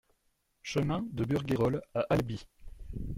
[0.63, 2.43] Chemin de Burgayrols à Albi